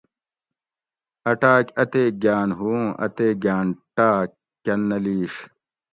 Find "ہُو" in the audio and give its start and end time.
2.57-2.71